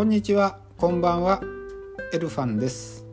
[0.00, 1.42] こんにちは、こんばんは、
[2.14, 3.04] エルファンです。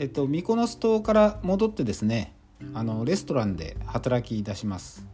[0.00, 2.34] えっと、ミコノス島から戻ってですね、
[2.74, 5.06] あのレストランで働き出します。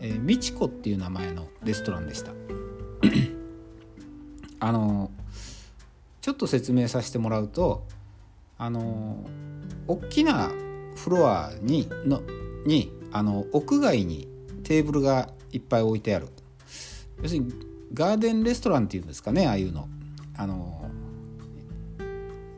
[0.00, 2.32] えー、みちこっていう名前のレストランでした。
[4.58, 5.12] あの
[6.20, 7.86] ちょっと説明させてもらうと、
[8.58, 9.24] あの
[9.86, 10.50] 大きな
[10.96, 12.22] フロアにの
[12.66, 14.26] にあの屋外に
[14.64, 16.26] テーブルがいっぱい置いてある
[17.22, 19.88] 要するにガーデンレストランっていうんですかねああいうの。
[20.36, 20.90] あの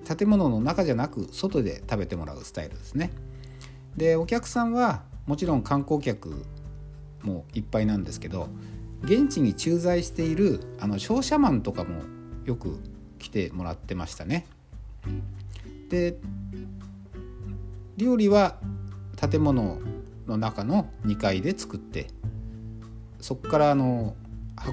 [0.05, 3.11] 建物の中じゃなく外で食べてもらうスタイルですね。
[3.97, 6.45] でお客さんはもちろん観光客
[7.23, 8.49] もいっぱいなんですけど
[9.03, 12.03] 現地に駐在しているあの商社マンとかも
[12.45, 12.79] よく
[13.19, 14.47] 来てもらってましたね。
[15.89, 16.17] で
[17.97, 18.59] 料理は
[19.17, 19.79] 建物
[20.27, 22.09] の中の2階で作って
[23.21, 24.17] そこからあの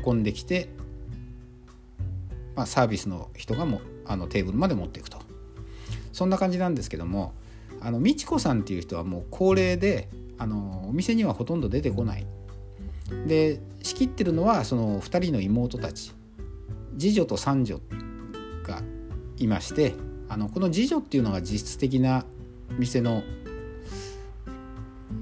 [0.05, 0.69] 運んできて、
[2.55, 5.19] まあ、サービスの人がもあのテーブルまで持っていくと。
[6.11, 7.33] そんな感じなんですけども
[7.81, 12.25] あの美智子さんっていう人はもう高齢であのお店にはほとんど出てこない。
[13.27, 16.13] で仕切ってるのはその2人の妹たち。
[16.97, 17.79] 次女と三女
[18.63, 18.81] が
[19.37, 19.95] いまして
[20.27, 22.25] あのこの次女っていうのが実質的な
[22.77, 23.23] 店の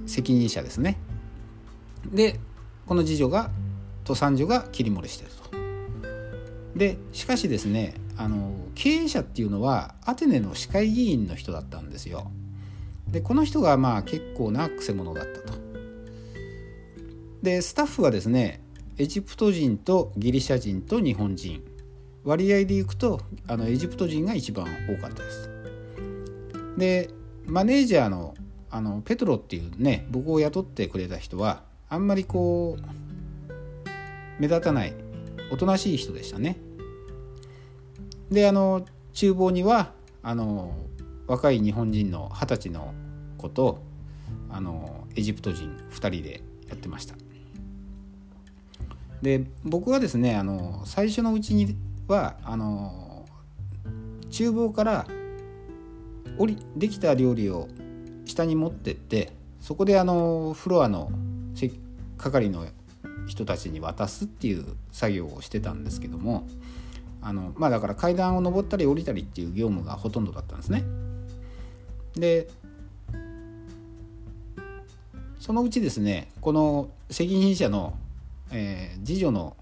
[0.08, 0.98] 責任者ですね。
[2.12, 2.40] で
[2.88, 3.52] この次女が
[4.08, 6.78] と三女が切り盛りしてると。
[6.78, 12.32] でしかしですねあの経営者っていうのはアテネの市会議員の人だったんですよ。
[13.08, 15.58] でこの人がまあ結構なくせ者だったと。
[17.42, 18.62] でスタッフはですね
[18.98, 21.64] エジプト人とギリシャ人と日本人。
[22.24, 25.50] 割合でいくとあのエジプト人が一番多かったです。
[26.78, 27.10] で
[27.46, 28.36] マネージャーの
[28.70, 33.07] あのペトロっていうね僕を雇ってくれた人はあんまりこう
[34.40, 34.94] 目立たない
[35.52, 36.58] おとなしい人でしたね。
[38.30, 40.76] であの厨房にはあの
[41.28, 42.94] 若い日本人の二十歳の
[43.38, 43.82] 子と
[44.50, 47.16] あのエジプト人2人でやってました。
[49.22, 51.76] で僕はですねあの最初のうちに
[52.08, 53.26] はあの
[54.30, 55.08] 厨房から
[56.38, 57.68] 降りできた料理を
[58.26, 61.12] 下に持ってってそこであのフロアの
[62.18, 62.68] 係の
[63.28, 66.48] 人たちに渡すっていう作業をしてたんですけども
[67.22, 70.84] あのまあだから階段を上ったり降りたりっていう業務がほとんどだったんですね。
[72.16, 72.48] で
[75.40, 77.98] そのうちですねこの責任者の、
[78.52, 79.56] えー、次女の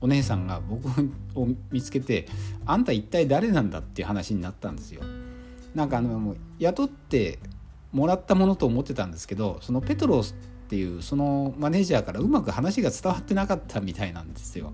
[0.00, 0.88] お姉さんが僕
[1.34, 2.26] を見つけて
[2.66, 5.02] 「あんた一体誰なんだ?」っていう話になったんですよ。
[5.74, 7.38] なんかあのもう雇って
[7.92, 10.34] もらったものと思ってたんですけどそのペトロス
[10.70, 14.72] っていうそのマネージャーからうまく話が伝わってなかったみたいなんですよ。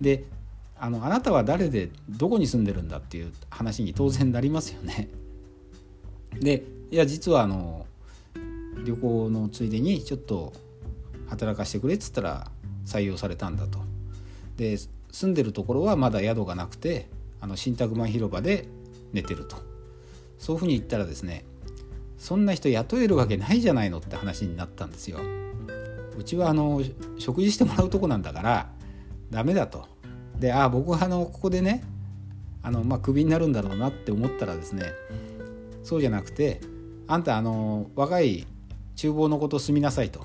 [0.00, 0.24] で
[0.76, 5.08] あのあなたは誰でどこに住んでるんだっていう話に当然なりますよね。
[6.40, 7.86] でいや実はあの
[8.84, 10.52] 旅行のついでにちょっと
[11.28, 12.50] 働かしてくれっつったら
[12.84, 13.78] 採用されたんだと。
[14.56, 17.08] で住んでるところはまだ宿がなくて
[17.40, 18.66] あの新宅前広場で
[19.12, 19.56] 寝てると
[20.38, 21.44] そういうふうに言ったらですね
[22.22, 25.18] そんな人雇えるわけないじゃないのって話になったんですよ。
[26.16, 26.80] うちはあの
[27.18, 28.70] 食事してもらうとこなんだから
[29.32, 29.88] ダメだと。
[30.38, 31.82] でああ僕はあのここでね
[32.62, 34.92] あのまあクビになるんだろうなって思ったらですね
[35.82, 36.60] そうじゃなくて
[37.08, 38.46] あんたあの若い
[38.94, 40.24] 厨房の子と住みなさいと。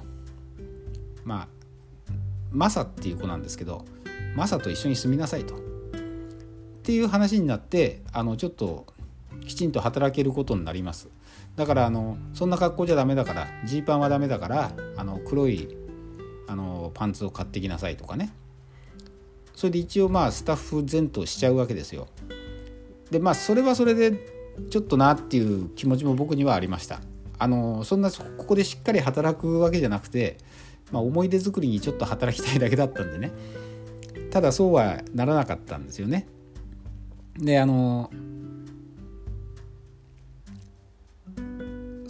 [1.25, 1.47] まあ
[2.51, 3.85] マサっていう子なんですけど
[4.35, 5.55] マサと一緒に住みなさいと。
[5.55, 5.59] っ
[6.83, 8.85] ていう話になってあのちょっと
[9.47, 11.09] きちんと働けることになります。
[11.57, 15.75] だからあのそんな格好じゃダメだからジーパンはダメだからあの黒い
[16.47, 18.31] あのパンツを買ってきなさいとかね。
[19.55, 22.07] それで一応まあスタッフ全頭しちゃうわけですよ。
[23.09, 24.13] でまあそれはそれで
[24.69, 27.01] ちょっとなっていう気持ちも僕にはありました。
[27.39, 30.37] あのそんなここでしっかり働くわけじゃなくて、
[30.91, 33.31] まあ、思い出作りにちょっと働きたいだけだったんでね。
[34.29, 36.27] ただそうはならなかったんですよね。
[37.35, 38.11] であの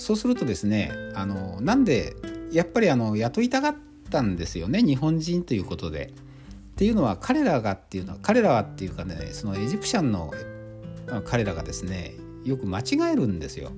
[0.08, 2.16] そうするとですねあのなんで
[2.50, 3.76] やっぱりあの雇いたがっ
[4.10, 6.14] たんですよね日本人ということで。
[6.14, 10.32] っていうのは彼らがっていうのは彼らはっていうかねそのエジプシャンの
[11.26, 12.14] 彼らがですね
[12.46, 13.72] よく間違えるんですよ。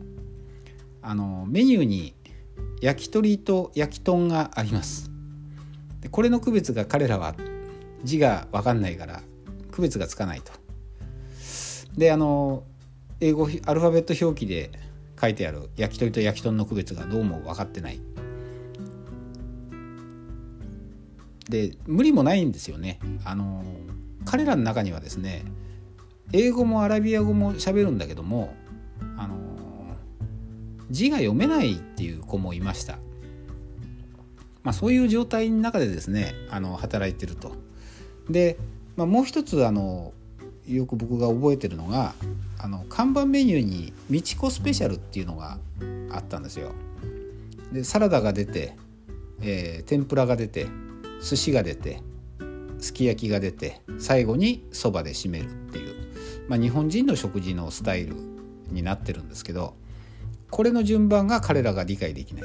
[1.02, 2.14] あのメニューに
[2.80, 5.10] 焼き鳥と焼き豚があります。
[6.02, 7.34] でこれの区別が彼らは
[8.04, 9.24] 字が分かんないから
[9.72, 10.52] 区別がつかないと。
[11.98, 12.66] であの
[13.20, 14.89] 英語アルファベット表記で
[15.20, 18.00] 書いてある焼き鳥と焼き豚の区別がどうも分かってない。
[21.50, 23.00] で無理もないんですよね。
[23.26, 23.64] あの
[24.26, 25.44] 彼らの中にはですね
[26.32, 28.54] 英語もアラビア語も喋るんだけども
[29.18, 29.36] あの
[30.92, 33.00] 字が読めないっていう子もいました。
[34.62, 37.54] まあ、そういう状態の中でですねあの働いてると。
[38.30, 38.58] で、
[38.96, 40.14] まあ、もう一つあの
[40.76, 42.14] よく僕が覚えてるのが
[42.60, 45.58] あの看板メニューに「みちこスペシャル」っていうのが
[46.12, 46.72] あったんですよ。
[47.74, 48.76] でサラダが出て、
[49.42, 50.68] えー、天ぷらが出て
[51.22, 52.02] 寿司が出て
[52.80, 55.96] すき焼きが出て最後にそばで締めるっていう、
[56.48, 58.16] まあ、日本人の食事のスタイル
[58.72, 59.76] になってるんですけど
[60.50, 62.44] これの順番が彼らが理解できない。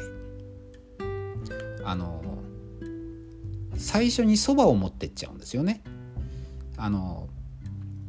[1.86, 2.22] あの
[3.76, 5.82] 最初にそばを持ってっちゃうんですよね。
[6.76, 7.28] あの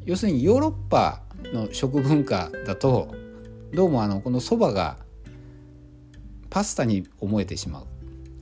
[0.06, 1.22] 要するにヨーロッパ
[1.54, 3.14] の食文化だと
[3.74, 4.98] どうもあのこのそばが
[6.50, 7.86] パスタに思えてしまう。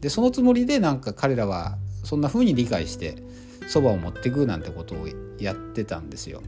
[0.01, 3.24] でそのつもりでなんか彼らはそんな風に理解して
[3.68, 5.07] そばを持ってくなんてことを
[5.39, 6.42] やってたんですよ。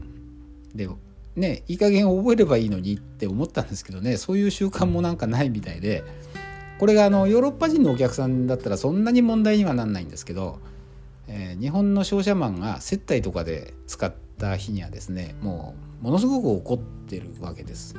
[0.74, 0.88] で
[1.34, 6.04] ねいい加減覚えればいいのにって思ったんですけどねそういう習慣もなんかないみたいで
[6.78, 10.58] これがあのヨーロッパ人のお客さんだったらそんなに問題にはなんないんですけど、
[11.26, 17.94] えー、日本の商社マンが接待とかで使ってた日にはですねもうものすごく怒ってるわけです。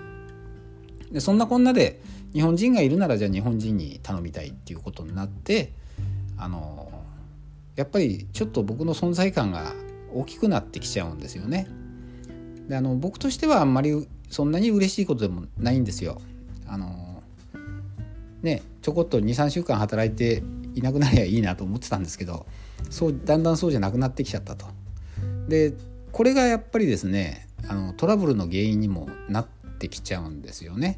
[1.12, 2.02] でそんなこんなで
[2.34, 5.74] 日本人がいるならじゃあ日本人に頼みたいっていうことになって
[6.38, 6.92] あの
[7.76, 9.74] やっぱりちょっと僕の存在感が
[10.14, 11.68] 大きくなってきちゃうんですよね。
[12.68, 16.22] であの僕としてはあんまりそんなに嬉しいことでもないんですよ。
[16.68, 17.24] あの
[18.42, 20.44] ねちょこっと23週間働いて
[20.76, 22.46] いなくなりゃいいなと思ってたんですけど
[22.90, 24.68] そうだんだんそうじゃなくなってきちゃったと。
[25.48, 25.74] で
[26.18, 29.48] これがやっぱりですねあのトラブルの原因にもなっ
[29.78, 30.98] てきちゃうんですよね。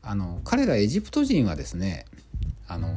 [0.00, 2.06] あの彼らエジプト人はですね
[2.66, 2.94] あの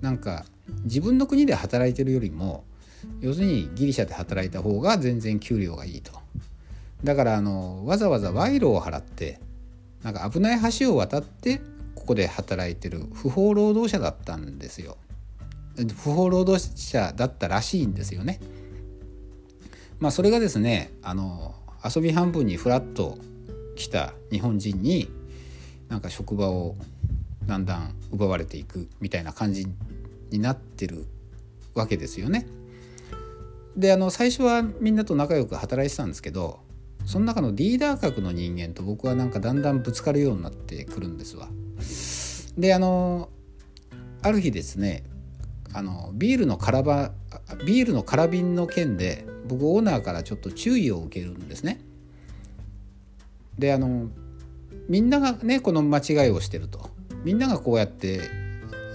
[0.00, 0.46] なんか
[0.84, 2.64] 自分の国で働いてるよりも
[3.20, 6.12] 要するにギリシャで働いた方が全然給料がいいと。
[7.04, 9.38] だからあのわざわざ賄賂を払って
[10.02, 11.60] なんか危ない橋を渡って
[11.94, 14.96] ここで働いてる不法労働者だったんですよ。
[15.76, 18.40] 不法労働者だったらしいんですよね。
[20.00, 21.54] まあそれがですねあの
[21.84, 23.18] 遊び半分にフラッと
[23.76, 25.08] 来た日本人に
[25.88, 26.76] なんか職場を
[27.46, 29.66] だんだん奪われていくみたいな感じ
[30.30, 31.06] になってる
[31.74, 32.46] わけですよね。
[33.76, 36.60] であの最初はみんなと仲良く働いてたんですけど
[37.06, 41.48] その中のリーダー格の人間と僕はなんかだんだんぶつかるようになってくるんですわ。
[42.58, 43.28] であの
[44.22, 45.04] ある日ですね
[45.72, 47.12] あのビールの空ば
[47.64, 51.80] ビールの空瓶の件で僕オーナーからちょっと注意を受けるんですね。
[53.58, 54.08] であの
[54.88, 56.90] みんながねこの間違いをしてると。
[57.24, 58.22] みんながこうやって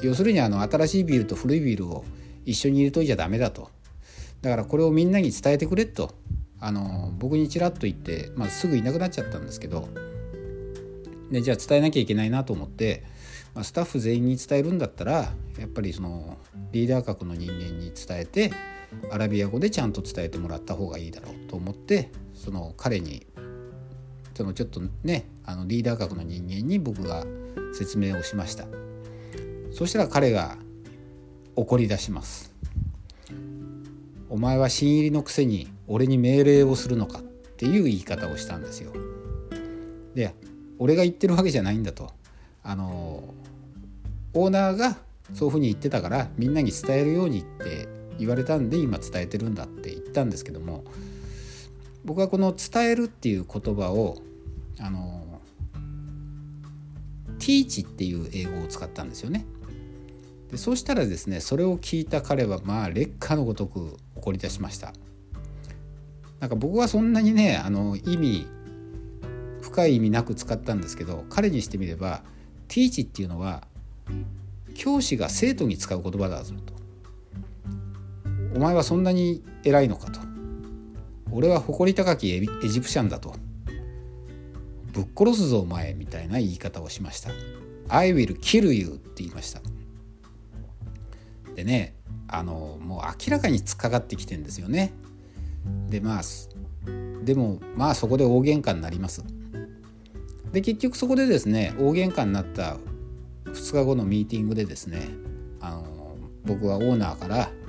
[0.01, 2.03] 要するにあの新しいビールと古いビールを
[2.45, 3.69] 一緒に入れといちゃダメだと。
[4.42, 6.15] だからこれをみんなに伝えてくれと。
[6.59, 9.89] あの僕にちらっと言って、まあ、すぐいなくなっちゃったんですけど。
[11.31, 13.03] でじゃあ伝えなきゃいけないなと思って、
[13.53, 16.38] まあ、スタッフ全員に伝えるんだったらやっぱりその
[16.71, 18.51] リーダー格の人間に伝えて
[19.12, 23.25] アラビア語でちゃんと伝えてもらった方がいいだろうと思ってその彼に
[24.33, 27.25] そのちょっとねあのリーダー格の人間に僕が
[27.74, 28.65] 説明をしました。
[29.72, 30.58] そしたら彼が
[31.55, 32.53] 怒り出します。
[34.29, 37.22] お前は新入りのくせに俺に命令をするのかっ
[37.58, 38.91] ていう言い方をしたんですよ。
[40.13, 40.34] で
[40.79, 42.12] 俺が言ってるわけじゃないんだと。
[42.63, 43.24] あの
[44.34, 44.98] オーナーが
[45.34, 50.84] そういうふうに言ってたからみんなに伝えるようにって言われたんで今伝えてるんだって言ったんですけども
[52.03, 54.22] 僕はこの「伝える」っていう言葉を
[54.79, 55.41] あの
[57.39, 59.45] 「teach」っていう英語を使ったんですよね。
[60.51, 64.93] でそうしたらですねそれを聞いた彼はまあ劣化のごとく怒り出しました
[66.39, 68.48] なんか僕はそんなにねあの意味
[69.62, 72.24] 深い意味なく使ったんですけど彼にしてみれば
[72.67, 73.67] teach っていうのは
[74.75, 76.75] 教師が生徒に使う言葉だぞと
[78.55, 80.19] お前はそんなに偉いのかと
[81.31, 83.35] 俺は誇り高きエジプシャンだと
[84.93, 87.31] ぶっ殺すぞお前みたいな言い方をしました
[87.89, 89.62] I will kill you って言いました
[91.55, 91.95] でね
[92.27, 94.93] あのもう明らかに突っかかってきてんですよね。
[95.89, 96.21] でまあ
[97.24, 99.24] でもまあそこで大喧嘩になります。
[100.51, 102.77] で結局そこでですね大喧嘩になった
[103.45, 105.09] 2日後のミーティングでですね
[105.62, 107.51] あの僕はオーナーから「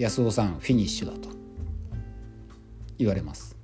[0.00, 1.28] 安尾さんフィニッシュだ」と
[2.96, 3.56] 言われます。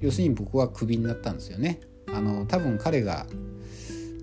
[0.00, 1.80] 要するに僕はクビになったんですよね。
[2.12, 3.26] あの多分彼が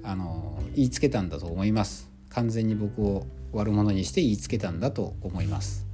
[0.04, 2.10] あの言いつけたんだと思います。
[2.30, 5.88] 完全に僕を悪者にして言いつけたんだと思います。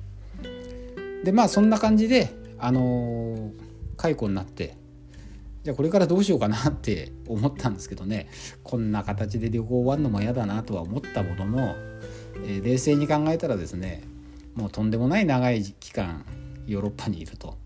[1.24, 3.52] でまあそんな感じであの
[3.96, 4.76] 解雇になって
[5.64, 8.28] じゃあこれからどうしようかなって思ったんですけどね
[8.64, 11.76] こんな形で旅行終わるのも嫌だなとは思ったものの、
[12.46, 14.04] えー、冷静に考えたらですね
[14.56, 16.26] もうとんでもない長い期間
[16.66, 17.58] ヨーロッパにいると。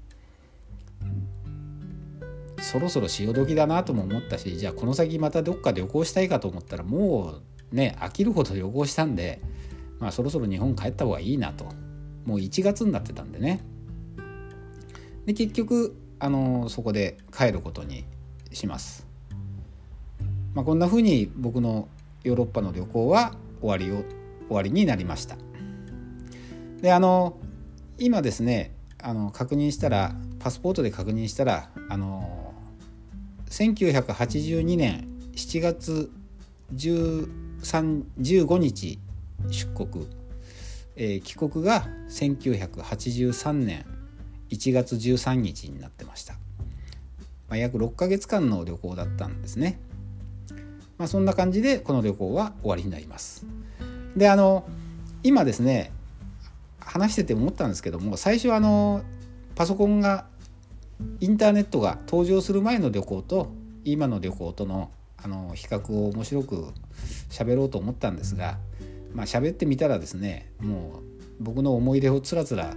[2.61, 7.41] そろそろ潮時だなとも思ったしじゃあこの先またどっか旅行したいかと思ったらも
[7.71, 9.39] うね飽きるほど旅行したんで、
[9.99, 11.65] まあ、そろそろ日本帰った方がいいなと
[12.25, 13.63] もう1月になってたんでね
[15.25, 18.03] で結局あのそこで帰ることに
[18.51, 19.07] します。
[20.53, 21.87] まあ、こんな風に僕の
[22.23, 24.03] ヨーロッパの旅行は終わりを
[24.47, 25.37] 終わりになりました。
[26.81, 27.37] であの
[27.97, 28.71] 今ですね
[29.01, 32.53] あの確認したらパスポートで確認したらあの
[33.49, 36.11] 1982年7月
[36.73, 38.99] 15日
[39.49, 40.07] 出国、
[40.95, 43.85] えー、帰国が1983年
[44.49, 49.79] 1月13日になってました、まあ、約6ヶ月間の旅行だったんですね、
[50.97, 53.45] まあ、そんな感じでこの旅行は終わりになります。
[54.15, 54.67] であの
[55.23, 55.91] 今ですね
[56.89, 59.03] 話してて思ったんですけども最初あの
[59.55, 60.25] パソコンが
[61.19, 63.53] インターネットが登場する前の旅行と
[63.85, 64.91] 今の旅行との
[65.21, 66.67] あの比較を面白く
[67.29, 68.57] 喋ろうと思ったんですが
[69.13, 72.73] まあ喋ってみたらですねもう僕の思い出をつらつら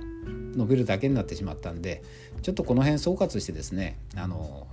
[0.55, 2.03] 述べるだけになってしまったんで
[2.43, 4.67] ちょっとこの辺総括してですねあの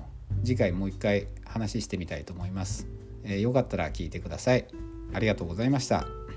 [0.44, 2.88] 次回もう一回話してみたいと思います、
[3.24, 4.66] えー、よかったら聞いてください。
[5.14, 6.29] ありがとうございました。